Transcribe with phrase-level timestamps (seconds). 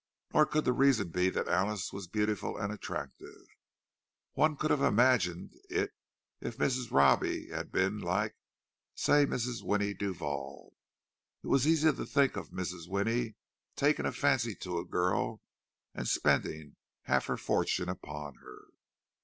[0.33, 3.45] Nor could the reason be that Alice was beautiful and attractive.
[4.33, 5.91] One could have imagined it
[6.39, 6.89] if Mrs.
[6.91, 9.61] Robbie had been like—say, Mrs.
[9.61, 10.73] Winnie Duval.
[11.43, 12.87] It was easy to think of Mrs.
[12.89, 13.35] Winnie
[13.75, 15.39] taking a fancy to a girl,
[15.93, 18.61] and spending half her fortune upon her.